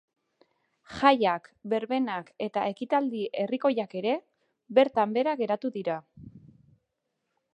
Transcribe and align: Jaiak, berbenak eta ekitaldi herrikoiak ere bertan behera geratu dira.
Jaiak, 0.99 1.49
berbenak 1.73 2.31
eta 2.45 2.63
ekitaldi 2.71 3.21
herrikoiak 3.43 3.95
ere 4.03 4.15
bertan 4.79 5.15
behera 5.19 5.35
geratu 5.43 5.71
dira. 5.79 6.01